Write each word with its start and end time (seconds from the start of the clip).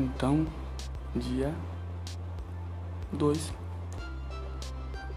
Então, 0.00 0.46
dia 1.12 1.52
2, 3.10 3.52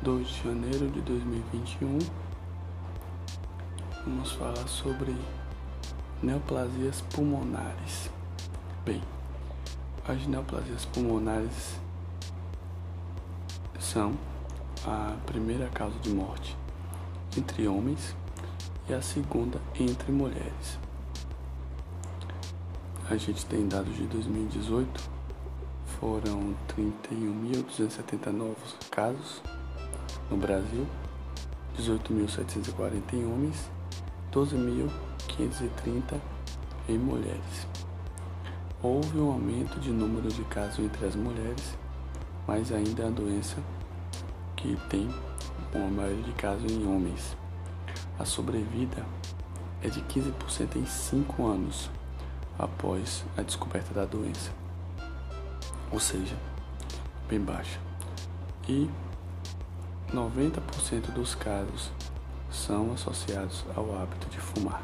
2 0.01 0.27
de 0.27 0.43
janeiro 0.43 0.89
de 0.89 1.01
2021, 1.01 1.99
vamos 4.03 4.31
falar 4.31 4.67
sobre 4.67 5.15
neoplasias 6.23 7.01
pulmonares. 7.13 8.09
Bem, 8.83 9.03
as 10.07 10.25
neoplasias 10.25 10.83
pulmonares 10.85 11.79
são 13.79 14.17
a 14.83 15.15
primeira 15.27 15.67
causa 15.69 15.99
de 15.99 16.09
morte 16.09 16.57
entre 17.37 17.67
homens 17.67 18.15
e 18.89 18.95
a 18.95 19.01
segunda 19.03 19.61
entre 19.79 20.11
mulheres. 20.11 20.79
A 23.11 23.17
gente 23.17 23.45
tem 23.45 23.67
dados 23.67 23.93
de 23.93 24.03
2018, 24.03 25.09
foram 25.99 26.55
31.270 26.69 28.31
novos 28.31 28.77
casos 28.89 29.41
no 30.29 30.37
Brasil, 30.37 30.87
18.740 31.77 33.01
em 33.11 33.25
homens, 33.25 33.69
12.530 34.31 36.21
em 36.87 36.97
mulheres. 36.97 37.67
Houve 38.81 39.17
um 39.17 39.29
aumento 39.33 39.77
de 39.81 39.91
número 39.91 40.29
de 40.29 40.45
casos 40.45 40.79
entre 40.79 41.05
as 41.05 41.13
mulheres, 41.13 41.77
mas 42.47 42.71
ainda 42.71 43.03
é 43.03 43.07
a 43.07 43.11
doença 43.11 43.57
que 44.55 44.77
tem 44.89 45.09
uma 45.73 45.89
maioria 45.89 46.23
de 46.23 46.31
casos 46.31 46.71
em 46.71 46.87
homens. 46.87 47.35
A 48.17 48.23
sobrevida 48.23 49.05
é 49.83 49.89
de 49.89 49.99
15% 49.99 50.77
em 50.77 50.85
5 50.85 51.45
anos 51.45 51.91
após 52.61 53.25
a 53.35 53.41
descoberta 53.41 53.91
da 53.91 54.05
doença, 54.05 54.51
ou 55.91 55.99
seja, 55.99 56.35
bem 57.27 57.39
baixa. 57.39 57.79
E 58.69 58.87
90% 60.13 61.11
dos 61.11 61.33
casos 61.33 61.91
são 62.51 62.93
associados 62.93 63.65
ao 63.75 63.99
hábito 63.99 64.29
de 64.29 64.37
fumar. 64.37 64.83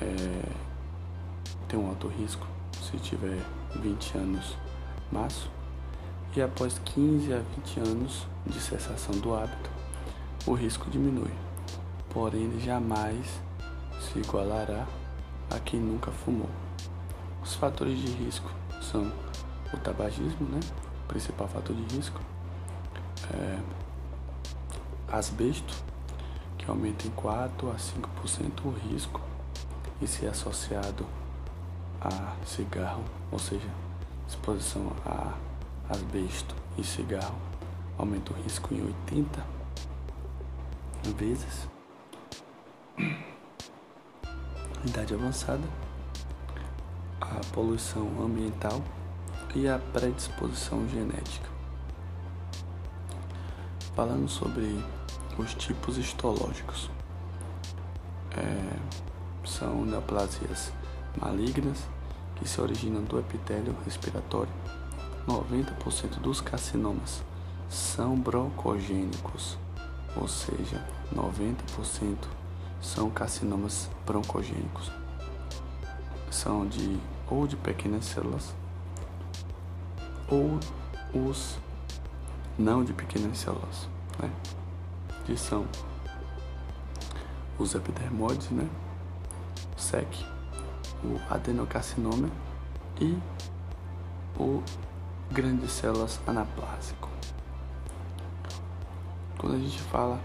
É, 0.00 0.42
tem 1.68 1.78
um 1.78 1.88
alto 1.88 2.08
risco 2.08 2.46
se 2.72 2.96
tiver 2.96 3.44
20 3.76 4.16
anos 4.16 4.56
março 5.12 5.50
e 6.34 6.40
após 6.40 6.78
15 6.84 7.32
a 7.32 7.40
20 7.56 7.80
anos 7.80 8.26
de 8.46 8.60
cessação 8.60 9.14
do 9.18 9.34
hábito, 9.34 9.70
o 10.46 10.54
risco 10.54 10.88
diminui, 10.88 11.32
porém 12.10 12.58
jamais 12.60 13.26
se 14.00 14.20
igualará 14.20 14.86
a 15.50 15.58
quem 15.58 15.80
nunca 15.80 16.10
fumou. 16.10 16.48
Os 17.42 17.54
fatores 17.54 17.98
de 17.98 18.12
risco 18.12 18.50
são 18.82 19.12
o 19.72 19.76
tabagismo, 19.78 20.48
né? 20.48 20.60
O 21.04 21.08
principal 21.08 21.48
fator 21.48 21.74
de 21.74 21.96
risco, 21.96 22.20
é 23.32 23.58
asbesto, 25.10 25.74
que 26.56 26.70
aumenta 26.70 27.06
em 27.06 27.10
4 27.10 27.70
a 27.70 27.74
5% 27.74 28.64
o 28.64 28.70
risco 28.70 29.20
e 30.00 30.06
se 30.06 30.26
é 30.26 30.28
associado 30.28 31.06
a 32.00 32.34
cigarro, 32.44 33.04
ou 33.32 33.38
seja, 33.38 33.68
exposição 34.28 34.92
a 35.04 35.34
asbesto 35.88 36.54
e 36.76 36.84
cigarro 36.84 37.34
aumenta 37.96 38.32
o 38.32 38.36
risco 38.42 38.72
em 38.72 38.82
80 38.82 39.44
vezes. 41.16 41.77
Idade 44.88 45.12
avançada, 45.12 45.68
a 47.20 47.40
poluição 47.52 48.08
ambiental 48.24 48.82
e 49.54 49.68
a 49.68 49.78
predisposição 49.78 50.88
genética. 50.88 51.46
Falando 53.94 54.26
sobre 54.30 54.82
os 55.36 55.52
tipos 55.52 55.98
histológicos, 55.98 56.90
é, 58.34 58.78
são 59.46 59.84
neoplasias 59.84 60.72
malignas 61.20 61.84
que 62.36 62.48
se 62.48 62.58
originam 62.58 63.04
do 63.04 63.18
epitélio 63.18 63.76
respiratório 63.84 64.52
90% 65.26 66.18
dos 66.18 66.40
carcinomas 66.40 67.22
são 67.68 68.18
broncogênicos, 68.18 69.58
ou 70.16 70.26
seja, 70.26 70.82
90% 71.14 72.37
são 72.80 73.10
carcinomas 73.10 73.88
broncogênicos. 74.06 74.90
São 76.30 76.66
de 76.66 76.98
ou 77.30 77.46
de 77.46 77.56
pequenas 77.56 78.04
células 78.04 78.54
ou 80.30 80.58
os 81.14 81.58
não 82.58 82.84
de 82.84 82.92
pequenas 82.92 83.38
células, 83.38 83.88
né? 84.18 84.30
Que 85.24 85.36
são 85.36 85.66
os 87.58 87.74
epidermoides, 87.74 88.50
né? 88.50 88.68
O 89.76 89.80
SEC, 89.80 90.06
o 91.02 91.32
adenocarcinoma 91.32 92.28
e 93.00 93.18
o 94.38 94.62
grandes 95.30 95.72
células 95.72 96.20
anaplásico. 96.26 97.08
Quando 99.38 99.56
a 99.56 99.58
gente 99.58 99.80
fala 99.82 100.20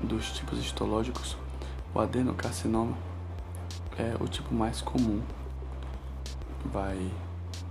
dos 0.00 0.30
tipos 0.32 0.58
histológicos, 0.58 1.36
o 1.94 2.00
adenocarcinoma 2.00 2.96
é 3.98 4.16
o 4.22 4.28
tipo 4.28 4.54
mais 4.54 4.80
comum. 4.80 5.22
Vai 6.64 7.10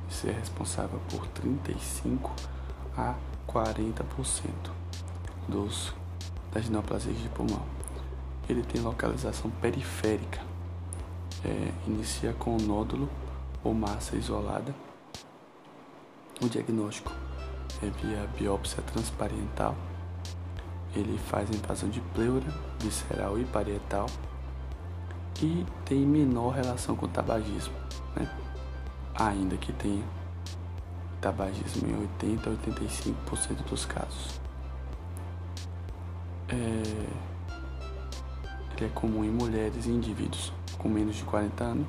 ser 0.10 0.32
responsável 0.32 1.00
por 1.10 1.26
35 1.28 2.32
a 2.98 3.16
40% 3.48 4.04
dos 5.48 5.94
das 6.52 6.68
neoplasias 6.68 7.18
de 7.18 7.30
pulmão. 7.30 7.62
Ele 8.50 8.64
tem 8.64 8.82
localização 8.82 9.52
periférica. 9.62 10.42
É, 11.46 11.72
inicia 11.88 12.34
com 12.34 12.58
nódulo 12.58 13.08
ou 13.64 13.74
massa 13.74 14.16
isolada 14.16 14.74
o 16.42 16.48
diagnóstico 16.48 17.12
é 17.84 17.90
via 18.02 18.26
biópsia 18.38 18.82
transparental. 18.84 19.76
Ele 20.96 21.18
faz 21.18 21.50
invasão 21.50 21.90
de 21.90 22.02
pleura, 22.14 22.48
visceral 22.80 23.40
e 23.40 23.46
parietal 23.46 24.08
e 25.42 25.66
tem 25.86 26.00
menor 26.00 26.50
relação 26.50 26.96
com 26.96 27.06
o 27.06 27.10
tabagismo, 27.10 27.74
né? 28.16 28.30
ainda 29.16 29.56
que 29.58 29.72
tenha 29.74 30.04
tabagismo 31.22 31.88
em 31.88 32.00
80 32.00 32.50
a 32.50 32.54
85% 32.54 33.70
dos 33.70 33.86
casos. 33.86 34.40
É... 36.48 37.20
Ele 38.76 38.86
é 38.86 38.90
comum 38.94 39.24
em 39.26 39.30
mulheres 39.30 39.86
e 39.86 39.90
indivíduos 39.90 40.54
com 40.78 40.88
menos 40.88 41.18
de 41.18 41.24
40 41.24 41.64
anos 41.64 41.88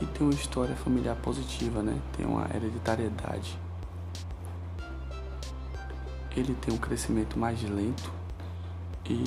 e 0.00 0.06
tem 0.06 0.26
uma 0.26 0.34
história 0.34 0.76
familiar 0.76 1.16
positiva, 1.16 1.82
né? 1.82 1.98
Tem 2.16 2.26
uma 2.26 2.46
hereditariedade. 2.54 3.58
Ele 6.36 6.54
tem 6.54 6.72
um 6.72 6.78
crescimento 6.78 7.38
mais 7.38 7.60
lento 7.62 8.12
e 9.04 9.24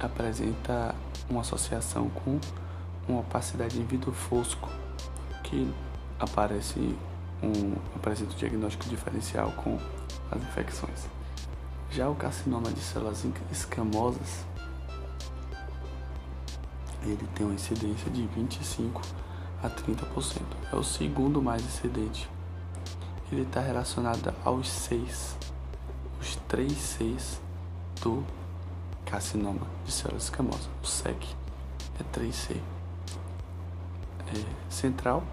apresenta 0.00 0.94
uma 1.30 1.40
associação 1.40 2.08
com 2.10 2.38
uma 3.08 3.20
opacidade 3.20 3.78
em 3.78 3.84
vidro 3.84 4.12
fosco 4.12 4.68
que 5.42 5.72
aparece 6.18 6.78
um 7.42 7.74
apresenta 7.96 8.34
diagnóstico 8.34 8.88
diferencial 8.88 9.50
com 9.52 9.78
as 10.30 10.42
infecções. 10.42 11.08
Já 11.90 12.08
o 12.08 12.14
carcinoma 12.14 12.70
de 12.70 12.80
células 12.80 13.24
escamosas 13.50 14.44
ele 17.04 17.28
tem 17.34 17.44
uma 17.44 17.54
incidência 17.54 18.10
de 18.10 18.26
25 18.28 19.02
a 19.62 19.68
30%. 19.68 20.40
É 20.72 20.76
o 20.76 20.84
segundo 20.84 21.42
mais 21.42 21.62
incidente. 21.62 22.28
Ele 23.30 23.42
está 23.42 23.60
relacionado 23.60 24.32
aos 24.44 24.68
seis, 24.68 25.36
os 26.22 26.36
três 26.48 26.72
seis 26.72 27.40
do 28.00 28.24
carcinoma 29.04 29.66
de 29.84 29.90
células 29.90 30.24
escamosas. 30.24 30.70
O 30.80 30.86
SEC 30.86 31.16
é 31.98 32.18
3C. 32.18 32.56
É 34.28 34.72
central, 34.72 35.24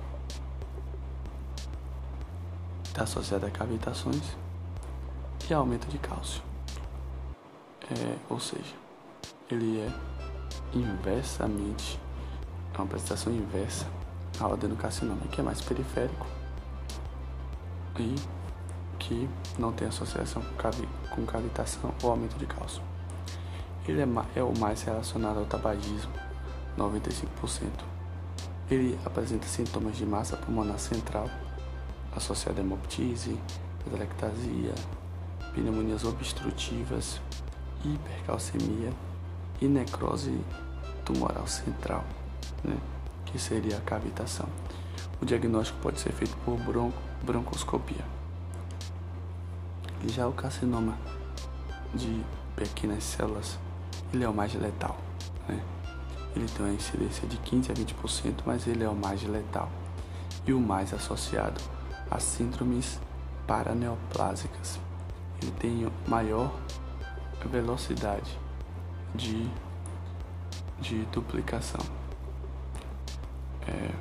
está 2.84 3.04
associado 3.04 3.46
a 3.46 3.52
cavitações 3.52 4.36
e 5.48 5.54
aumento 5.54 5.88
de 5.88 6.00
cálcio. 6.00 6.42
É, 7.92 8.16
ou 8.28 8.40
seja, 8.40 8.76
ele 9.50 9.80
é 9.80 9.92
inversamente, 10.74 12.00
é 12.74 12.78
uma 12.78 12.88
prestação 12.88 13.32
inversa 13.32 13.88
ao 14.40 14.54
adenocarcinoma, 14.54 15.22
que 15.28 15.40
é 15.40 15.44
mais 15.44 15.62
periférico 15.62 16.26
e 17.98 18.16
não 19.58 19.72
tem 19.72 19.88
associação 19.88 20.42
com, 20.42 20.56
cavi 20.56 20.88
com 21.12 21.26
cavitação 21.26 21.94
ou 22.04 22.12
aumento 22.12 22.38
de 22.38 22.46
cálcio. 22.46 22.82
Ele 23.88 24.02
é, 24.02 24.08
é 24.36 24.44
o 24.44 24.58
mais 24.58 24.84
relacionado 24.84 25.40
ao 25.40 25.46
tabagismo, 25.46 26.14
95%, 26.78 27.26
Ele 28.70 28.98
apresenta 29.04 29.48
sintomas 29.48 29.98
de 29.98 30.06
massa 30.06 30.38
pulmonar 30.38 30.80
central, 30.80 31.30
associada 32.16 32.62
a 32.62 32.64
hemoptise, 32.64 33.38
atelectasia, 33.86 34.76
pneumonias 35.54 36.04
obstrutivas, 36.04 37.20
hipercalcemia 37.84 38.94
e 39.62 39.68
necrose 39.68 40.40
tumoral 41.04 41.48
central, 41.48 42.04
né, 42.64 42.78
que 43.26 43.40
seria 43.40 43.78
a 43.78 43.82
cavitação. 43.82 44.48
O 45.22 45.26
diagnóstico 45.26 45.80
pode 45.80 46.00
ser 46.00 46.12
feito 46.14 46.36
por 46.46 46.58
bron 46.58 46.92
broncoscopia. 47.24 48.19
Já 50.08 50.28
o 50.28 50.32
carcinoma 50.32 50.98
de 51.94 52.24
pequenas 52.56 53.04
células, 53.04 53.58
ele 54.14 54.24
é 54.24 54.30
o 54.30 54.34
mais 54.34 54.54
letal. 54.54 54.98
Né? 55.48 55.62
Ele 56.36 56.48
tem 56.48 56.66
uma 56.66 56.74
incidência 56.74 57.28
de 57.28 57.38
15 57.38 57.72
a 57.72 57.76
20%, 57.76 58.34
mas 58.46 58.68
ele 58.68 58.84
é 58.84 58.90
o 58.90 58.96
mais 58.96 59.22
letal 59.24 59.70
e 60.46 60.54
o 60.54 60.60
mais 60.60 60.94
associado 60.94 61.62
a 62.10 62.20
síndromes 62.20 63.00
paraneoplásicas. 63.46 64.80
Ele 65.42 65.52
tem 65.52 65.92
maior 66.08 66.52
velocidade 67.46 68.38
de, 69.16 69.50
de 70.80 71.06
duplicação. 71.06 71.82
É, 73.68 73.92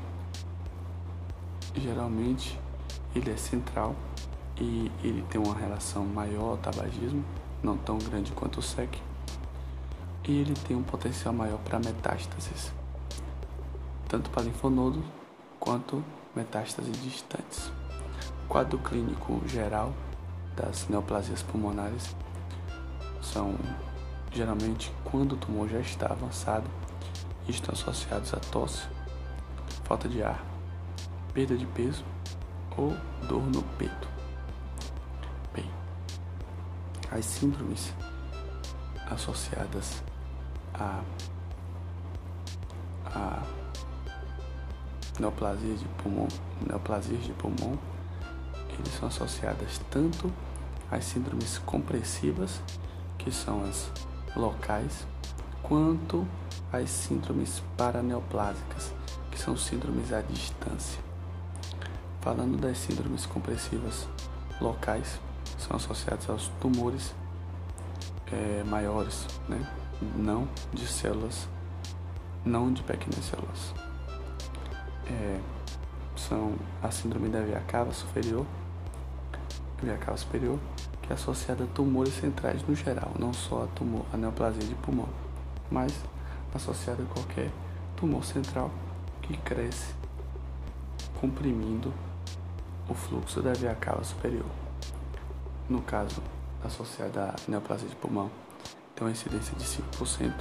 geralmente 1.76 2.58
ele 3.14 3.30
é 3.30 3.36
central 3.36 3.94
e 4.60 4.90
ele 5.04 5.24
tem 5.30 5.40
uma 5.40 5.54
relação 5.54 6.04
maior 6.04 6.50
ao 6.50 6.56
tabagismo, 6.56 7.24
não 7.62 7.76
tão 7.76 7.98
grande 7.98 8.32
quanto 8.32 8.58
o 8.58 8.62
SEC, 8.62 8.98
e 10.26 10.40
ele 10.40 10.54
tem 10.66 10.76
um 10.76 10.82
potencial 10.82 11.32
maior 11.32 11.58
para 11.58 11.78
metástases, 11.78 12.72
tanto 14.08 14.30
para 14.30 14.42
linfonodos 14.42 15.02
quanto 15.60 16.04
metástases 16.34 17.02
distantes. 17.02 17.70
O 18.44 18.48
quadro 18.48 18.78
clínico 18.78 19.40
geral 19.46 19.92
das 20.56 20.88
neoplasias 20.88 21.42
pulmonares 21.42 22.14
são 23.22 23.54
geralmente 24.32 24.92
quando 25.04 25.32
o 25.32 25.36
tumor 25.36 25.68
já 25.68 25.80
está 25.80 26.06
avançado 26.06 26.68
e 27.46 27.50
estão 27.50 27.72
associados 27.72 28.34
a 28.34 28.38
tosse, 28.38 28.86
falta 29.84 30.08
de 30.08 30.22
ar, 30.22 30.44
perda 31.32 31.56
de 31.56 31.66
peso 31.66 32.04
ou 32.76 32.94
dor 33.26 33.42
no 33.42 33.62
peito. 33.78 34.17
As 37.10 37.24
síndromes 37.24 37.92
associadas 39.10 40.02
a, 40.74 41.02
a 43.06 43.42
neoplasia 45.18 45.74
de 45.74 45.84
pulmão, 46.02 46.28
neoplasias 46.66 47.24
de 47.24 47.32
pulmão, 47.32 47.78
eles 48.78 48.92
são 48.98 49.08
associadas 49.08 49.80
tanto 49.90 50.32
às 50.90 51.04
síndromes 51.04 51.58
compressivas, 51.58 52.60
que 53.18 53.32
são 53.32 53.64
as 53.64 53.90
locais, 54.36 55.06
quanto 55.62 56.26
às 56.72 56.88
síndromes 56.88 57.62
paraneoplásicas, 57.76 58.92
que 59.30 59.38
são 59.38 59.56
síndromes 59.56 60.12
à 60.12 60.20
distância. 60.20 61.00
Falando 62.20 62.58
das 62.58 62.78
síndromes 62.78 63.26
compressivas 63.26 64.08
locais, 64.60 65.18
são 65.58 65.76
associadas 65.76 66.28
aos 66.30 66.48
tumores 66.60 67.14
é, 68.32 68.62
maiores, 68.64 69.26
né? 69.48 69.60
não 70.16 70.48
de 70.72 70.86
células, 70.86 71.48
não 72.44 72.72
de 72.72 72.82
pequenas 72.82 73.24
células. 73.24 73.74
É, 75.06 75.40
são 76.16 76.54
a 76.82 76.90
síndrome 76.90 77.28
da 77.28 77.40
via 77.40 77.60
cava 77.60 77.92
superior, 77.92 78.46
via 79.82 79.96
cava 79.96 80.16
superior, 80.16 80.58
que 81.02 81.12
é 81.12 81.14
associada 81.14 81.64
a 81.64 81.66
tumores 81.68 82.14
centrais 82.14 82.62
no 82.66 82.74
geral, 82.74 83.12
não 83.18 83.32
só 83.32 83.64
a, 83.64 83.66
tumor, 83.68 84.04
a 84.12 84.16
neoplasia 84.16 84.62
de 84.62 84.74
pulmão, 84.76 85.08
mas 85.70 85.92
associada 86.54 87.02
a 87.02 87.06
qualquer 87.06 87.50
tumor 87.96 88.24
central 88.24 88.70
que 89.22 89.36
cresce 89.38 89.94
comprimindo 91.20 91.92
o 92.88 92.94
fluxo 92.94 93.42
da 93.42 93.52
via 93.52 93.74
cava 93.74 94.04
superior. 94.04 94.46
No 95.68 95.82
caso, 95.82 96.22
associada 96.64 97.24
à 97.24 97.50
neoplasia 97.50 97.86
de 97.86 97.96
pulmão, 97.96 98.30
tem 98.94 99.06
uma 99.06 99.12
incidência 99.12 99.54
de 99.54 99.64
5% 99.64 100.32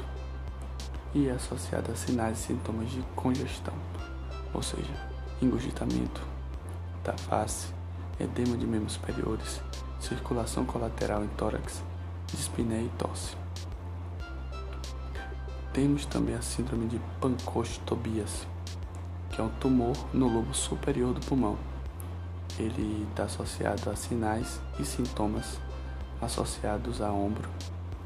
e 1.13 1.27
é 1.27 1.31
associada 1.31 1.91
a 1.91 1.95
sinais 1.95 2.39
e 2.39 2.41
sintomas 2.43 2.89
de 2.89 3.01
congestão, 3.13 3.73
ou 4.53 4.61
seja, 4.61 4.93
engurgitamento 5.41 6.21
da 7.03 7.11
face, 7.17 7.67
edema 8.17 8.55
de 8.55 8.65
membros 8.65 8.93
superiores, 8.93 9.61
circulação 9.99 10.65
colateral 10.65 11.23
em 11.23 11.27
tórax, 11.29 11.83
dispneia 12.27 12.83
e 12.83 12.89
tosse. 12.97 13.35
Temos 15.73 16.05
também 16.05 16.35
a 16.35 16.41
síndrome 16.41 16.87
de 16.87 17.01
Pancostobias, 17.19 18.47
que 19.29 19.41
é 19.41 19.43
um 19.43 19.49
tumor 19.59 19.95
no 20.13 20.27
lobo 20.27 20.53
superior 20.53 21.13
do 21.13 21.19
pulmão. 21.25 21.57
Ele 22.59 23.07
está 23.11 23.23
associado 23.23 23.89
a 23.89 23.95
sinais 23.95 24.59
e 24.79 24.85
sintomas 24.85 25.59
associados 26.19 27.01
a 27.01 27.11
ombro 27.11 27.49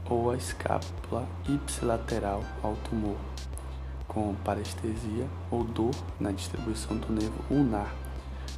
ou 0.09 0.31
a 0.31 0.35
escápula 0.35 1.25
ipsilateral 1.47 2.43
ao 2.61 2.75
tumor, 2.89 3.15
com 4.07 4.35
parestesia 4.43 5.25
ou 5.49 5.63
dor 5.63 5.95
na 6.19 6.31
distribuição 6.31 6.97
do 6.97 7.13
nervo 7.13 7.41
ulnar 7.49 7.93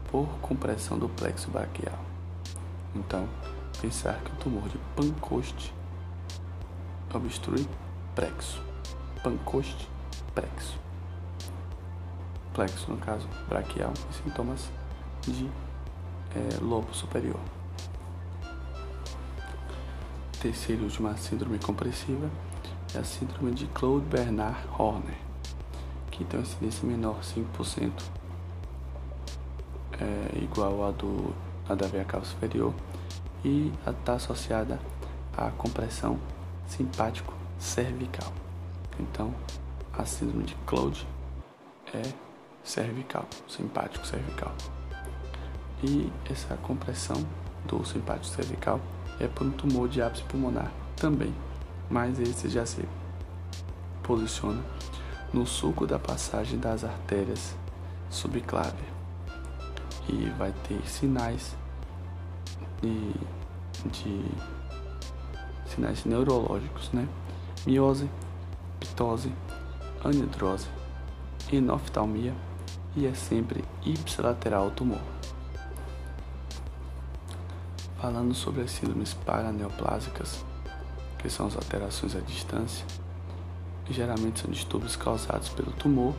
por 0.10 0.28
compressão 0.42 0.98
do 0.98 1.08
plexo 1.10 1.52
braquial. 1.52 2.00
Então, 2.96 3.28
pensar 3.80 4.20
que 4.22 4.32
o 4.32 4.36
tumor 4.38 4.68
de 4.70 4.78
Pancoast 4.96 5.74
obstrui 7.14 7.68
plexo. 8.16 8.62
Pancoast, 9.24 9.88
plexo. 10.34 10.78
Plexo, 12.54 12.92
no 12.92 12.98
caso, 12.98 13.28
braquial 13.48 13.94
e 14.10 14.24
sintomas 14.24 14.70
de 15.22 15.50
é, 16.36 16.64
lobo 16.64 16.94
superior. 16.94 17.40
Terceira 20.42 20.82
e 20.82 20.86
última 20.86 21.16
síndrome 21.16 21.58
compressiva 21.60 22.30
é 22.94 23.00
a 23.00 23.04
síndrome 23.04 23.52
de 23.52 23.66
Claude 23.68 24.06
Bernard 24.08 24.60
Horner, 24.78 25.18
que 26.12 26.24
tem 26.26 26.40
uma 26.40 26.46
incidência 26.46 26.88
menor, 26.88 27.22
5%, 27.22 27.92
é, 30.00 30.44
igual 30.44 30.86
a 30.86 30.92
do 30.92 31.34
a 31.68 31.76
da 31.76 31.88
veia 31.88 32.04
cava 32.04 32.26
superior 32.26 32.74
e 33.44 33.72
está 33.88 34.14
associada 34.14 34.80
à 35.36 35.50
compressão 35.52 36.20
simpático 36.68 37.34
cervical. 37.58 38.32
Então, 39.00 39.34
a 39.94 40.06
síndrome 40.06 40.44
de 40.44 40.56
Claude 40.66 41.08
é 41.94 42.02
cervical, 42.64 43.26
simpático 43.48 44.06
cervical. 44.06 44.54
E 45.84 46.10
essa 46.32 46.56
compressão 46.56 47.26
do 47.66 47.84
simpático 47.84 48.28
cervical 48.28 48.80
é 49.20 49.28
por 49.28 49.46
um 49.46 49.52
tumor 49.52 49.90
de 49.90 50.02
ápice 50.02 50.24
pulmonar 50.24 50.72
também, 50.96 51.34
mas 51.90 52.20
esse 52.20 52.48
já 52.50 52.66
se 52.66 52.88
posiciona 54.02 54.64
no 55.34 55.46
sulco 55.46 55.86
da 55.86 56.00
passagem 56.00 56.58
das 56.58 56.84
artérias 56.84 57.56
subclávia 58.10 58.94
e 60.08 60.30
vai 60.38 60.54
ter 60.68 60.80
sinais 60.88 61.56
de, 62.82 63.14
de 63.90 64.26
sinais 65.66 66.06
neurológicos, 66.06 66.92
né? 66.92 67.08
Miose, 67.66 68.10
ptose, 68.80 69.34
anidrose, 70.04 70.68
enoftalmia 71.52 72.34
e 72.96 73.08
é 73.08 73.14
sempre 73.14 73.64
ipsilateral 73.86 74.70
tumor. 74.72 75.13
Falando 78.04 78.36
sobre 78.36 78.64
as 78.64 78.72
síndromes 78.72 79.14
paraneoplásicas, 79.14 80.44
que 81.18 81.30
são 81.30 81.48
as 81.48 81.56
alterações 81.56 82.18
à 82.18 82.20
distância, 82.20 82.86
geralmente 83.90 84.42
são 84.42 84.52
distúrbios 84.52 84.98
causados 84.98 85.48
pelo 85.48 85.72
tumor, 85.72 86.14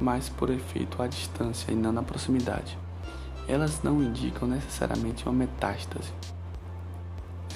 mas 0.00 0.28
por 0.28 0.50
efeito 0.50 1.00
à 1.00 1.06
distância 1.06 1.70
e 1.70 1.76
não 1.76 1.92
na 1.92 2.02
proximidade 2.02 2.76
elas 3.46 3.80
não 3.84 4.02
indicam 4.02 4.48
necessariamente 4.48 5.22
uma 5.24 5.32
metástase. 5.32 6.12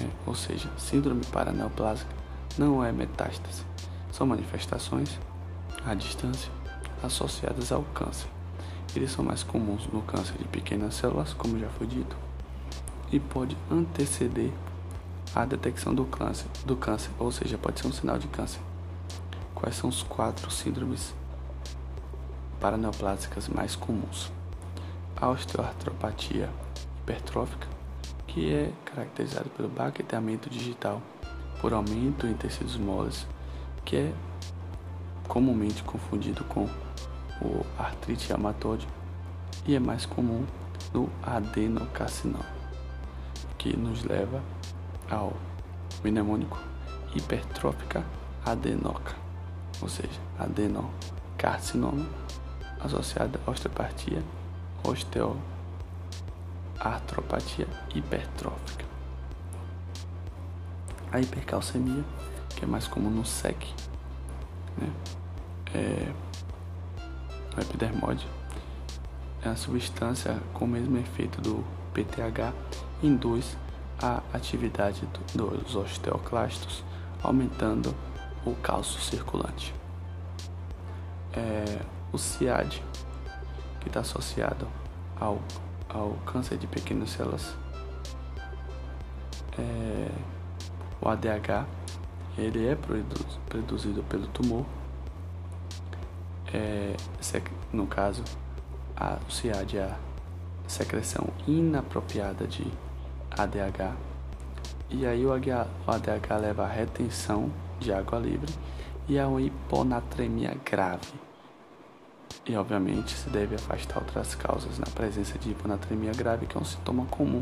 É, 0.01 0.07
ou 0.25 0.35
seja, 0.35 0.69
síndrome 0.77 1.25
paraneoplásica 1.25 2.15
não 2.57 2.81
é 2.81 2.93
metástase, 2.93 3.65
são 4.09 4.25
manifestações 4.25 5.19
à 5.85 5.93
distância 5.93 6.49
associadas 7.03 7.73
ao 7.73 7.83
câncer. 7.83 8.29
Eles 8.95 9.11
são 9.11 9.25
mais 9.25 9.43
comuns 9.43 9.85
no 9.87 10.01
câncer 10.01 10.37
de 10.37 10.45
pequenas 10.45 10.95
células, 10.95 11.33
como 11.33 11.59
já 11.59 11.67
foi 11.67 11.85
dito, 11.85 12.28
e 13.11 13.19
pode 13.19 13.57
anteceder 13.71 14.51
a 15.35 15.45
detecção 15.45 15.93
do 15.93 16.05
câncer, 16.05 16.47
do 16.65 16.75
câncer, 16.75 17.11
ou 17.19 17.31
seja, 17.31 17.57
pode 17.57 17.79
ser 17.79 17.87
um 17.87 17.93
sinal 17.93 18.17
de 18.17 18.27
câncer. 18.27 18.59
Quais 19.53 19.75
são 19.75 19.89
os 19.89 20.03
quatro 20.03 20.49
síndromes 20.49 21.13
paraneoplásicas 22.59 23.47
mais 23.47 23.75
comuns. 23.75 24.31
A 25.15 25.29
osteoartropatia 25.29 26.49
hipertrófica, 27.01 27.67
que 28.27 28.53
é 28.53 28.71
caracterizada 28.85 29.49
pelo 29.55 29.69
baqueteamento 29.69 30.49
digital 30.49 31.01
por 31.61 31.73
aumento 31.73 32.27
em 32.27 32.33
tecidos 32.33 32.77
moles, 32.77 33.25
que 33.83 33.95
é 33.95 34.13
comumente 35.27 35.83
confundido 35.83 36.43
com 36.45 36.65
o 37.41 37.65
artrite 37.77 38.29
reumatoide 38.29 38.87
e 39.65 39.75
é 39.75 39.79
mais 39.79 40.05
comum 40.05 40.45
no 40.93 41.09
adenocarcinoma, 41.21 42.45
que 43.59 43.77
nos 43.77 44.03
leva 44.03 44.41
ao 45.09 45.33
mnemônico 46.03 46.57
hipertrófica 47.13 48.03
adenoca, 48.45 49.15
ou 49.81 49.89
seja, 49.89 50.21
adenocarcinoma 50.39 52.05
associada 52.79 53.39
à 53.45 53.51
osteopatia, 53.51 54.23
osteoartropatia 54.83 57.67
hipertrófica. 57.93 58.85
A 61.11 61.19
hipercalcemia, 61.19 62.05
que 62.55 62.63
é 62.63 62.67
mais 62.67 62.87
comum 62.87 63.09
no 63.09 63.25
SEC, 63.25 63.57
né? 64.77 64.89
é, 65.73 66.13
no 67.55 68.27
é 69.43 69.49
a 69.49 69.55
substância 69.55 70.39
com 70.53 70.65
o 70.65 70.67
mesmo 70.67 70.95
efeito 70.97 71.41
do 71.41 71.65
PTH 71.93 72.53
induz 73.01 73.57
a 74.01 74.21
atividade 74.33 75.07
do, 75.33 75.57
dos 75.57 75.75
osteoclastos, 75.75 76.83
aumentando 77.21 77.93
o 78.45 78.55
cálcio 78.55 78.99
circulante. 79.01 79.73
É, 81.33 81.81
o 82.11 82.17
CIAD, 82.17 82.83
que 83.81 83.87
está 83.87 83.99
associado 83.99 84.67
ao, 85.19 85.39
ao 85.87 86.11
câncer 86.25 86.57
de 86.57 86.67
pequenas 86.67 87.09
células, 87.09 87.53
é, 89.57 90.09
o 91.01 91.09
ADH, 91.09 91.65
ele 92.37 92.67
é 92.67 92.77
produzido 93.49 94.01
pelo 94.03 94.27
tumor, 94.27 94.65
é, 96.53 96.95
no 97.71 97.85
caso, 97.85 98.23
a, 98.95 99.17
o 99.27 99.31
CIAD 99.31 99.77
é 99.77 99.83
a 99.83 99.97
secreção 100.69 101.27
inapropriada 101.47 102.45
de 102.45 102.65
ADH, 103.31 103.95
e 104.89 105.05
aí 105.05 105.25
o 105.25 105.31
ADH 105.31 106.37
leva 106.39 106.63
à 106.63 106.67
retenção 106.67 107.51
de 107.79 107.91
água 107.91 108.19
livre 108.19 108.51
e 109.07 109.19
a 109.19 109.27
uma 109.27 109.41
hiponatremia 109.41 110.55
grave. 110.63 111.13
E 112.45 112.55
obviamente 112.55 113.13
se 113.13 113.29
deve 113.29 113.55
afastar 113.55 113.99
outras 113.99 114.35
causas 114.35 114.79
na 114.79 114.85
presença 114.87 115.37
de 115.37 115.51
hiponatremia 115.51 116.11
grave, 116.13 116.45
que 116.45 116.57
é 116.57 116.59
um 116.59 116.65
sintoma 116.65 117.05
comum 117.05 117.39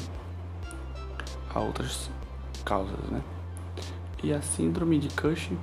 a 1.53 1.59
outras 1.59 2.09
causas, 2.65 2.99
né? 3.09 3.21
E 4.23 4.33
a 4.33 4.41
síndrome 4.41 4.99
de 4.99 5.09
Cushing, 5.15 5.57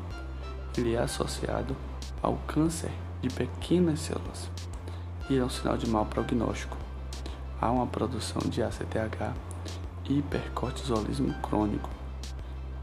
ele 0.76 0.94
é 0.94 0.98
associado 0.98 1.76
ao 2.22 2.36
câncer 2.46 2.90
de 3.20 3.28
pequenas 3.28 4.00
células 4.00 4.50
e 5.28 5.36
é 5.36 5.44
um 5.44 5.50
sinal 5.50 5.76
de 5.76 5.88
mau 5.88 6.06
prognóstico. 6.06 6.83
Há 7.64 7.70
uma 7.70 7.86
produção 7.86 8.42
de 8.42 8.62
ACTH, 8.62 9.32
hipercortisolismo 10.06 11.32
crônico 11.40 11.88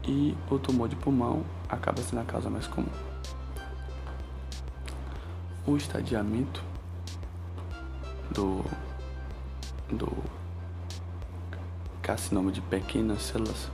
e 0.02 0.36
o 0.50 0.58
tumor 0.58 0.88
de 0.88 0.96
pulmão 0.96 1.44
acaba 1.68 2.02
sendo 2.02 2.20
a 2.20 2.24
causa 2.24 2.50
mais 2.50 2.66
comum. 2.66 2.90
O 5.64 5.76
estadiamento 5.76 6.64
do, 8.32 8.64
do 9.88 10.12
carcinoma 12.02 12.50
de 12.50 12.60
pequenas 12.62 13.22
células 13.22 13.70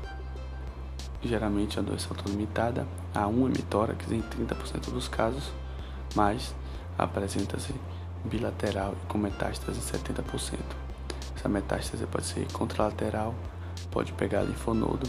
geralmente 1.23 1.79
a 1.79 1.83
doença 1.83 2.09
autolimitada 2.11 2.87
a 3.15 3.27
um 3.27 3.47
hemitórax 3.47 4.13
em 4.13 4.21
30% 4.21 4.91
dos 4.91 5.09
casos, 5.09 5.55
mas 6.15 6.55
apresenta-se 6.99 7.75
bilateral 8.27 8.95
e 9.03 9.07
com 9.07 9.17
metástase 9.17 9.79
em 9.79 9.99
70%. 9.99 10.88
Essa 11.39 11.49
metástase 11.49 12.05
pode 12.05 12.27
ser 12.27 12.51
contralateral, 12.51 13.33
pode 13.93 14.13
pegar 14.15 14.43
linfonodo, 14.43 15.09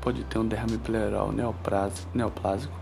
pode 0.00 0.22
ter 0.22 0.38
um 0.38 0.46
derrame 0.46 0.78
pleural 0.78 1.32
neoplásico, 1.32 2.72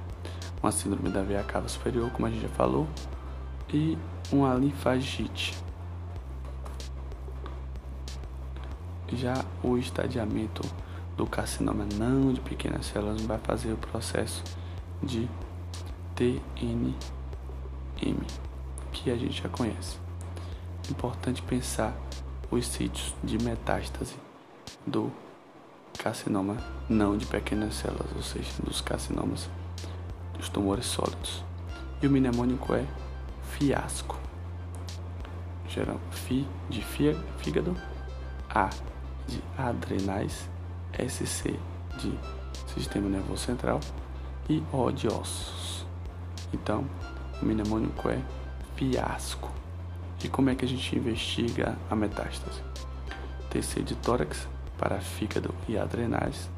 uma 0.62 0.70
síndrome 0.70 1.08
da 1.08 1.22
veia 1.22 1.42
cava 1.42 1.66
superior, 1.70 2.10
como 2.10 2.26
a 2.26 2.30
gente 2.30 2.42
já 2.42 2.50
falou, 2.50 2.86
e 3.72 3.96
uma 4.30 4.54
linfagite. 4.54 5.56
Já 9.14 9.42
o 9.62 9.78
estadiamento 9.78 10.62
do 11.16 11.26
carcinoma 11.26 11.86
não 11.94 12.30
de 12.30 12.42
pequenas 12.42 12.84
células 12.84 13.22
vai 13.22 13.38
fazer 13.38 13.72
o 13.72 13.78
processo 13.78 14.44
de 15.02 15.30
TNM, 16.14 16.94
que 18.92 19.10
a 19.10 19.16
gente 19.16 19.42
já 19.42 19.48
conhece. 19.48 19.96
Importante 20.90 21.40
pensar 21.40 21.96
os 22.52 22.66
sítios 22.66 23.14
de 23.24 23.42
metástase 23.42 24.14
do 24.86 25.10
carcinoma 25.98 26.58
não 26.86 27.16
de 27.16 27.24
pequenas 27.24 27.74
células, 27.74 28.12
ou 28.14 28.22
seja, 28.22 28.50
dos 28.62 28.82
carcinomas 28.82 29.48
dos 30.36 30.50
tumores 30.50 30.84
sólidos. 30.84 31.42
E 32.02 32.06
o 32.06 32.10
mnemônico 32.10 32.74
é 32.74 32.86
fiasco. 33.52 34.18
Geral, 35.66 35.98
fi 36.10 36.46
de 36.68 36.82
fígado, 37.38 37.74
A 38.50 38.68
de 39.26 39.42
adrenais 39.56 40.46
SC 40.92 41.58
de 41.98 42.18
sistema 42.74 43.08
nervoso 43.08 43.44
central 43.44 43.80
e 44.50 44.62
O 44.70 44.90
de 44.90 45.08
ossos. 45.08 45.86
Então, 46.52 46.84
o 47.40 47.46
mnemônico 47.46 48.10
é 48.10 48.20
fiasco. 48.76 49.61
E 50.24 50.28
como 50.28 50.50
é 50.50 50.54
que 50.54 50.64
a 50.64 50.68
gente 50.68 50.96
investiga 50.96 51.76
a 51.90 51.96
metástase? 51.96 52.62
TC 53.50 53.82
de 53.82 53.94
tórax 53.96 54.46
para 54.78 55.00
fígado 55.00 55.54
e 55.68 55.76
adrenais, 55.76 56.50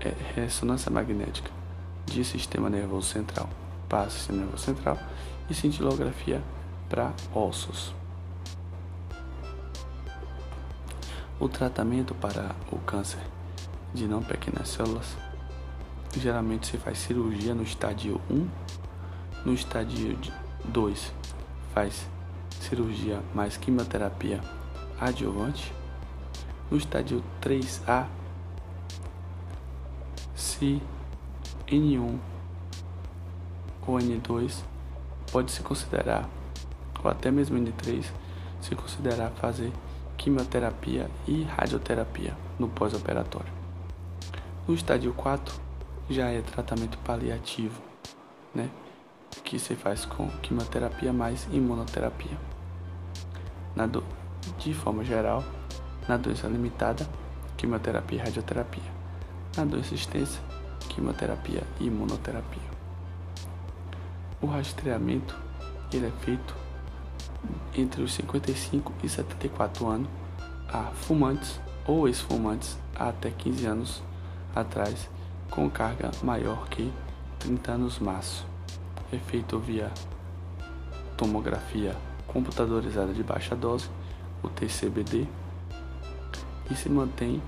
é 0.00 0.14
ressonância 0.34 0.90
magnética 0.90 1.50
de 2.06 2.24
sistema 2.24 2.70
nervoso 2.70 3.08
central 3.08 3.48
para 3.88 4.08
sistema 4.08 4.38
nervoso 4.38 4.64
central 4.64 4.98
e 5.50 5.54
cintilografia 5.54 6.42
para 6.88 7.12
ossos. 7.34 7.92
O 11.40 11.48
tratamento 11.48 12.14
para 12.14 12.54
o 12.70 12.78
câncer 12.78 13.20
de 13.92 14.06
não 14.06 14.22
pequenas 14.22 14.68
células 14.68 15.16
geralmente 16.16 16.66
se 16.66 16.78
faz 16.78 16.98
cirurgia 16.98 17.54
no 17.54 17.62
estádio 17.62 18.20
1, 18.30 18.48
no 19.44 19.52
estádio 19.52 20.16
2 20.64 21.17
faz 21.78 22.08
cirurgia 22.60 23.22
mais 23.32 23.56
quimioterapia 23.56 24.40
adjuvante, 25.00 25.72
no 26.68 26.76
estádio 26.76 27.22
3A 27.40 28.04
se 30.34 30.82
N1 31.68 32.18
ou 33.86 33.96
N2 33.96 34.60
pode 35.30 35.52
se 35.52 35.62
considerar, 35.62 36.28
ou 37.04 37.08
até 37.08 37.30
mesmo 37.30 37.56
N3, 37.56 38.04
se 38.60 38.74
considerar 38.74 39.30
fazer 39.36 39.72
quimioterapia 40.16 41.08
e 41.28 41.44
radioterapia 41.44 42.36
no 42.58 42.68
pós-operatório. 42.68 43.52
No 44.66 44.74
estádio 44.74 45.14
4 45.14 45.54
já 46.10 46.28
é 46.28 46.40
tratamento 46.40 46.98
paliativo, 46.98 47.80
né? 48.52 48.68
Que 49.44 49.58
se 49.58 49.74
faz 49.74 50.04
com 50.04 50.28
quimioterapia 50.42 51.12
mais 51.12 51.46
imunoterapia. 51.50 52.38
Na 53.74 53.86
do... 53.86 54.04
De 54.58 54.72
forma 54.72 55.04
geral, 55.04 55.44
na 56.08 56.16
doença 56.16 56.46
limitada, 56.46 57.06
quimioterapia 57.56 58.18
e 58.18 58.22
radioterapia. 58.22 58.92
Na 59.56 59.64
doença 59.64 59.94
extensa, 59.94 60.40
quimioterapia 60.88 61.62
e 61.78 61.86
imunoterapia. 61.86 62.68
O 64.40 64.46
rastreamento 64.46 65.36
ele 65.92 66.06
é 66.06 66.12
feito 66.20 66.54
entre 67.74 68.02
os 68.02 68.12
55 68.14 68.92
e 69.02 69.08
74 69.08 69.86
anos 69.86 70.08
a 70.68 70.84
fumantes 70.84 71.60
ou 71.86 72.06
ex-fumantes 72.06 72.78
até 72.94 73.30
15 73.30 73.66
anos 73.66 74.02
atrás 74.54 75.08
com 75.50 75.68
carga 75.70 76.10
maior 76.22 76.68
que 76.68 76.92
30 77.38 77.72
anos 77.72 77.98
março. 77.98 78.46
É 79.12 79.16
feito 79.16 79.58
via 79.58 79.90
tomografia 81.16 81.96
computadorizada 82.26 83.12
de 83.12 83.22
baixa 83.22 83.56
dose, 83.56 83.88
o 84.42 84.48
TCBD, 84.48 85.26
e 86.70 86.74
se 86.74 86.88
mantém 86.88 87.42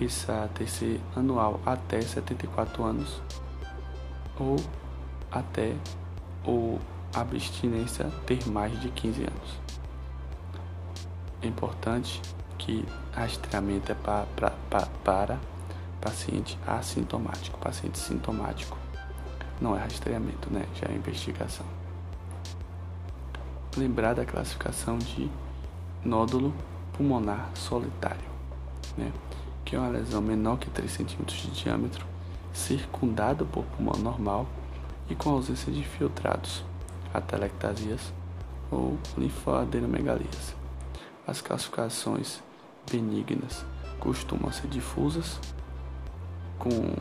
essa 0.00 0.50
TC 0.54 1.00
anual 1.16 1.60
até 1.64 2.00
74 2.00 2.84
anos 2.84 3.22
ou 4.38 4.56
até 5.30 5.74
o 6.46 6.78
abstinência 7.14 8.10
ter 8.26 8.46
mais 8.48 8.78
de 8.80 8.90
15 8.90 9.22
anos. 9.22 9.60
É 11.40 11.46
importante 11.46 12.20
que 12.58 12.84
rastreamento 13.12 13.90
é 13.90 13.94
para, 13.94 14.26
para 15.02 15.38
paciente 16.00 16.58
assintomático. 16.66 17.58
Paciente 17.58 17.98
sintomático 17.98 18.81
não 19.60 19.76
é 19.76 19.80
rastreamento, 19.80 20.50
né? 20.50 20.66
Já 20.74 20.88
é 20.88 20.94
investigação. 20.94 21.66
Lembrar 23.76 24.14
da 24.14 24.24
classificação 24.24 24.98
de 24.98 25.30
nódulo 26.04 26.52
pulmonar 26.92 27.50
solitário, 27.54 28.24
né? 28.96 29.12
Que 29.64 29.76
é 29.76 29.78
uma 29.78 29.88
lesão 29.88 30.20
menor 30.20 30.58
que 30.58 30.68
3 30.68 30.96
cm 30.96 31.24
de 31.24 31.50
diâmetro, 31.50 32.06
circundado 32.52 33.46
por 33.46 33.64
pulmão 33.64 33.98
normal 33.98 34.46
e 35.08 35.14
com 35.14 35.30
ausência 35.30 35.72
de 35.72 35.82
filtrados, 35.82 36.64
atelectasias 37.14 38.12
ou 38.70 38.98
linfoadenomegalias. 39.16 40.54
As 41.26 41.40
classificações 41.40 42.42
benignas 42.90 43.64
costumam 44.00 44.50
ser 44.50 44.66
difusas, 44.66 45.38
com, 46.62 46.94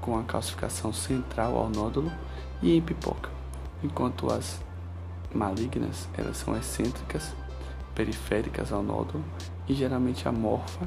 com 0.00 0.16
a 0.16 0.22
calcificação 0.22 0.92
central 0.92 1.56
ao 1.56 1.68
nódulo 1.68 2.12
e 2.62 2.76
em 2.76 2.80
pipoca, 2.80 3.28
enquanto 3.82 4.32
as 4.32 4.60
malignas 5.34 6.08
elas 6.16 6.36
são 6.36 6.56
excêntricas, 6.56 7.34
periféricas 7.92 8.72
ao 8.72 8.84
nódulo 8.84 9.24
e 9.68 9.74
geralmente 9.74 10.28
amorfa 10.28 10.86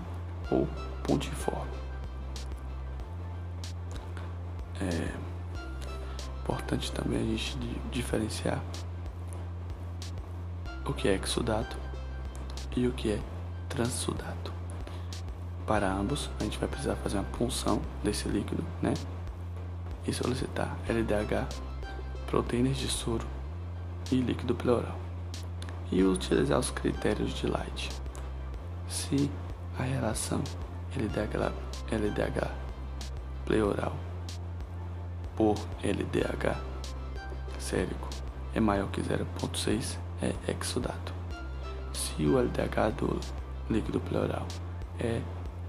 ou 0.49 0.65
pontiforme. 1.03 1.73
É 4.79 5.13
importante 6.41 6.93
também 6.93 7.19
a 7.19 7.25
gente 7.25 7.57
diferenciar 7.91 8.63
o 10.85 10.93
que 10.93 11.09
é 11.09 11.19
exudato 11.21 11.75
e 12.73 12.87
o 12.87 12.93
que 12.93 13.11
é 13.11 13.19
transsudato. 13.67 14.62
Para 15.65 15.91
ambos, 15.91 16.29
a 16.39 16.43
gente 16.43 16.57
vai 16.57 16.67
precisar 16.67 16.95
fazer 16.97 17.17
uma 17.17 17.23
punção 17.23 17.81
desse 18.03 18.27
líquido, 18.27 18.63
né? 18.81 18.93
E 20.05 20.13
solicitar 20.13 20.77
LDH, 20.89 21.47
proteínas 22.27 22.77
de 22.77 22.89
soro 22.89 23.25
e 24.11 24.15
líquido 24.15 24.53
pleural. 24.53 24.97
E 25.91 26.03
utilizar 26.03 26.59
os 26.59 26.69
critérios 26.69 27.33
de 27.33 27.47
Light. 27.47 27.89
Se 28.89 29.31
a 29.79 29.83
relação 29.83 30.43
LDH, 30.95 31.53
LDH 31.91 32.51
pleural 33.45 33.93
por 35.35 35.55
LDH 35.81 36.57
sérico 37.57 38.09
é 38.53 38.59
maior 38.59 38.89
que 38.89 39.01
0,6, 39.01 39.97
é 40.21 40.33
exudato. 40.51 41.13
Se 41.93 42.23
o 42.25 42.37
LDH 42.37 42.91
do 42.97 43.19
líquido 43.69 43.99
pleural 43.99 44.45
é 44.99 45.21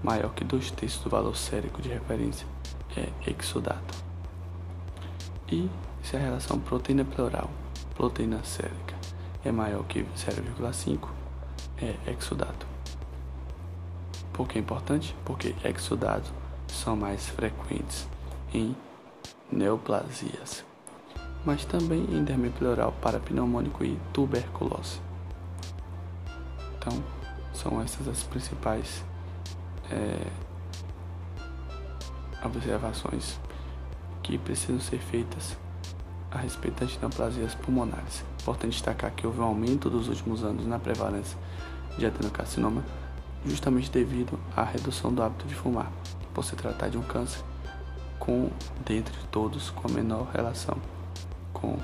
maior 0.05 0.35
que 0.35 0.43
dois 0.43 0.69
terços 0.69 1.03
do 1.03 1.09
valor 1.09 1.35
sérico 1.35 1.81
de 1.81 1.89
referência 1.89 2.45
é 2.95 3.09
exudato. 3.27 4.05
E 5.51 5.67
se 6.03 6.15
a 6.15 6.19
relação 6.19 6.59
proteína 6.59 7.03
pleural, 7.03 7.49
proteína 7.95 8.43
sérica 8.43 8.95
é 9.43 9.51
maior 9.51 9.83
que 9.85 10.03
0,5, 10.03 11.09
é 11.81 12.11
exudato. 12.11 12.67
Por 14.31 14.47
que 14.47 14.59
é 14.59 14.61
importante? 14.61 15.15
Porque 15.25 15.55
exudatos 15.63 16.31
são 16.67 16.95
mais 16.95 17.27
frequentes 17.27 18.07
em 18.53 18.75
neoplasias, 19.51 20.63
mas 21.43 21.65
também 21.65 22.01
em 22.11 22.23
derme 22.23 22.51
pleural 22.51 22.93
parapneumônico 23.01 23.83
e 23.83 23.99
tuberculose. 24.13 24.99
Então, 26.77 27.03
são 27.53 27.81
essas 27.81 28.07
as 28.07 28.21
principais 28.21 29.03
é, 29.91 30.27
observações 32.45 33.39
que 34.21 34.37
precisam 34.37 34.79
ser 34.79 34.99
feitas 34.99 35.57
a 36.31 36.37
respeito 36.37 36.83
das 36.83 36.97
neoplasias 36.97 37.55
pulmonares. 37.55 38.23
Importante 38.41 38.73
destacar 38.73 39.11
que 39.11 39.25
houve 39.25 39.39
um 39.39 39.43
aumento 39.43 39.89
dos 39.89 40.07
últimos 40.07 40.43
anos 40.43 40.65
na 40.65 40.77
prevalência 40.77 41.37
de 41.97 42.05
adenocarcinoma, 42.05 42.83
justamente 43.45 43.89
devido 43.89 44.37
à 44.55 44.63
redução 44.63 45.13
do 45.13 45.23
hábito 45.23 45.47
de 45.47 45.55
fumar, 45.55 45.91
por 46.33 46.43
se 46.43 46.55
tratar 46.55 46.89
de 46.89 46.97
um 46.97 47.03
câncer 47.03 47.43
com, 48.19 48.49
dentre 48.85 49.15
todos, 49.31 49.69
com 49.69 49.87
a 49.87 49.91
menor 49.91 50.27
relação 50.33 50.77
com 51.53 51.77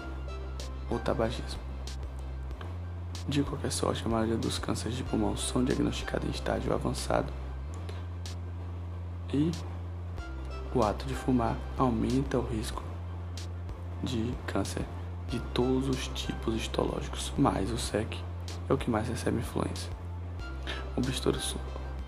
o 0.90 1.00
tabagismo. 1.00 1.60
De 3.28 3.44
qualquer 3.44 3.72
sorte, 3.72 4.04
a 4.06 4.10
maioria 4.10 4.36
dos 4.36 4.60
cânceres 4.60 4.98
de 4.98 5.04
pulmão 5.04 5.38
são 5.38 5.64
diagnosticados 5.64 6.28
em 6.28 6.32
estágio 6.32 6.74
avançado 6.74 7.32
e 9.34 9.52
o 10.74 10.84
ato 10.84 11.06
de 11.06 11.14
fumar 11.14 11.58
aumenta 11.78 12.38
o 12.38 12.46
risco 12.46 12.82
de 14.04 14.34
câncer 14.48 14.86
de 15.28 15.40
todos 15.54 15.88
os 15.90 16.08
tipos 16.10 16.56
histológicos, 16.56 17.32
mas 17.38 17.72
o 17.72 17.78
SEC 17.78 18.18
é 18.70 18.74
o 18.74 18.78
que 18.78 18.90
mais 18.90 19.08
recebe 19.08 19.40
influência. 19.40 19.90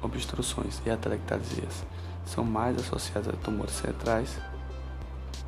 Obstruções 0.02 0.82
e 0.86 0.90
atelectasias 0.90 1.86
são 2.26 2.44
mais 2.44 2.78
associadas 2.78 3.34
a 3.34 3.38
tumores 3.38 3.74
centrais, 3.74 4.38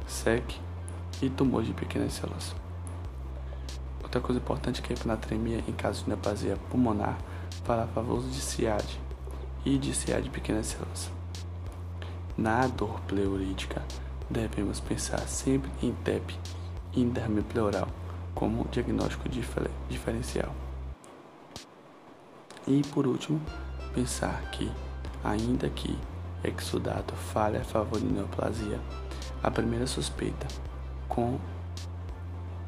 SEC 0.07 0.59
e 1.21 1.29
tumores 1.29 1.67
de 1.67 1.73
pequenas 1.73 2.13
células. 2.13 2.55
Outra 4.01 4.21
coisa 4.21 4.39
importante 4.39 4.81
é 4.81 4.83
que 4.83 4.93
a 4.93 4.95
hipnatremia 4.95 5.63
em 5.67 5.73
caso 5.73 6.03
de 6.03 6.09
neoplasia 6.09 6.57
pulmonar 6.69 7.17
fala 7.65 7.83
a 7.83 7.87
favor 7.87 8.21
de 8.21 8.39
SIAD 8.39 8.99
e 9.65 9.77
de 9.77 9.93
SIAD 9.93 10.23
de 10.23 10.29
pequenas 10.29 10.67
células. 10.67 11.14
Na 12.37 12.67
dor 12.67 12.99
pleurítica, 13.07 13.81
devemos 14.29 14.81
pensar 14.81 15.21
sempre 15.21 15.71
em 15.81 15.93
TEP 15.93 16.37
e 16.93 17.05
derme 17.05 17.41
pleural 17.41 17.87
como 18.33 18.67
diagnóstico 18.67 19.29
difer 19.29 19.69
diferencial. 19.87 20.53
E 22.67 22.81
por 22.93 23.07
último, 23.07 23.39
pensar 23.93 24.49
que, 24.51 24.69
ainda 25.23 25.69
que 25.69 25.97
exudato 26.43 27.15
falha 27.15 27.61
a 27.61 27.63
favor 27.63 27.99
de 27.99 28.05
neoplasia, 28.05 28.81
a 29.41 29.49
primeira 29.49 29.87
suspeita 29.87 30.47
com 31.07 31.39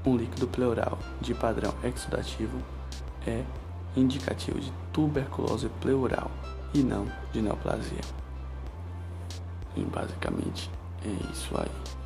um 0.05 0.15
líquido 0.15 0.47
pleural 0.47 0.97
de 1.19 1.33
padrão 1.33 1.73
exudativo 1.83 2.57
é 3.25 3.43
indicativo 3.97 4.59
de 4.59 4.71
tuberculose 4.93 5.67
pleural 5.81 6.31
e 6.73 6.81
não 6.81 7.05
de 7.33 7.41
neoplasia. 7.41 8.26
E 9.77 9.83
basicamente 9.83 10.71
é 11.05 11.31
isso 11.31 11.51
aí. 11.55 11.96